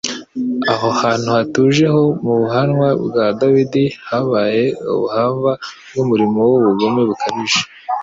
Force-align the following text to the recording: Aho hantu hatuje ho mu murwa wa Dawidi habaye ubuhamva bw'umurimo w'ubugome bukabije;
Aho 0.73 0.87
hantu 1.01 1.27
hatuje 1.35 1.85
ho 1.93 2.03
mu 2.25 2.33
murwa 2.41 2.87
wa 3.17 3.25
Dawidi 3.39 3.85
habaye 4.09 4.63
ubuhamva 4.93 5.51
bw'umurimo 5.91 6.39
w'ubugome 6.51 7.01
bukabije; 7.09 7.61